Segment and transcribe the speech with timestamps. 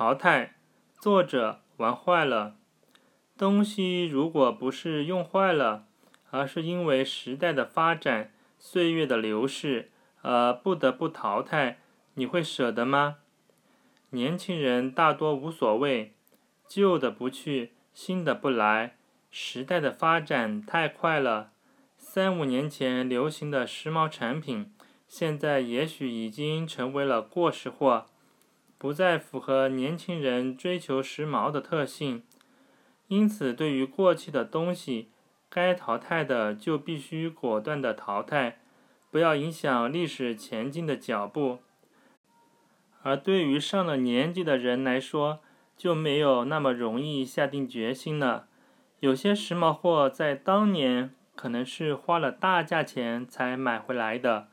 [0.00, 0.54] 淘汰，
[0.98, 2.56] 作者玩坏了。
[3.36, 5.84] 东西如果不是用坏了，
[6.30, 9.90] 而是因为时代的发展、岁月的流逝
[10.22, 11.80] 而不得不淘汰，
[12.14, 13.18] 你会舍得吗？
[14.12, 16.14] 年轻人大多无所谓，
[16.66, 18.96] 旧的不去，新的不来。
[19.30, 21.50] 时代的发展太快了，
[21.98, 24.72] 三五年前流行的时髦产品，
[25.06, 28.06] 现在也许已经成为了过时货，
[28.80, 32.22] 不再符合年轻人追求时髦的特性。
[33.08, 35.10] 因此，对于过气的东西，
[35.50, 38.60] 该淘汰的就必须果断的淘汰，
[39.10, 41.58] 不要影响历史前进的脚步。
[43.02, 45.40] 而对于上了年纪的人来说，
[45.76, 48.46] 就没有那么容易下定决心了。
[49.00, 54.48] 有些时髦货在当年可能是花了大价钱才买回来的，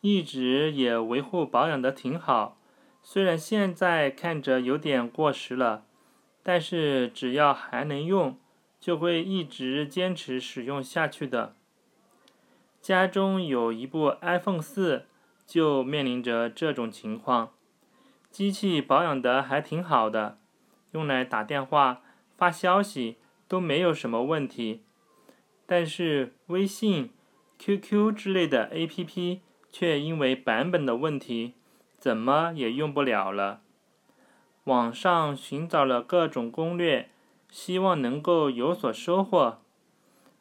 [0.00, 2.56] 一直也维护保养的挺好。
[3.02, 5.84] 虽然现在看着有点过时了。
[6.42, 8.38] 但是只要还能用，
[8.80, 11.54] 就会一直坚持使用下去的。
[12.80, 15.04] 家中有一部 iPhone 四，
[15.46, 17.50] 就面临着这种情况。
[18.30, 20.38] 机器保养的还挺好的，
[20.92, 22.00] 用来打电话、
[22.38, 24.82] 发消息都没有什么问题。
[25.66, 27.10] 但是微信、
[27.58, 29.40] QQ 之类的 APP
[29.70, 31.52] 却因为版本的问题，
[32.00, 33.60] 怎么也用不了了。
[34.64, 37.10] 网上寻找了各种攻略，
[37.50, 39.58] 希望能够有所收获。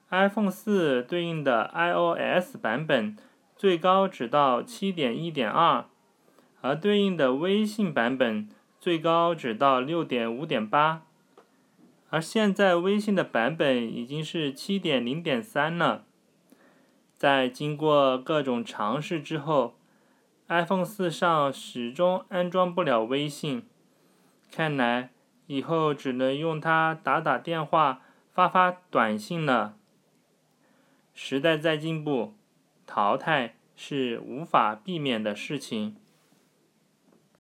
[0.09, 3.15] iPhone 四对应的 iOS 版本
[3.55, 5.85] 最高只到七点一点二，
[6.61, 8.49] 而对应的微信版本
[8.79, 11.03] 最高只到六点五点八。
[12.09, 16.05] 而现在微信的版本已经是七点零点三了。
[17.13, 19.75] 在经过各种尝试之后
[20.49, 23.65] ，iPhone 四上始终安装不了微信。
[24.51, 25.11] 看来
[25.47, 28.01] 以后只能用它打打电话、
[28.33, 29.77] 发发短信了。
[31.13, 32.33] 时代在进步，
[32.85, 35.95] 淘汰是无法避免的事情。